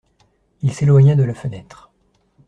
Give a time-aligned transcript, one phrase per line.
[0.63, 1.91] Il s'éloigna de la fenêtre.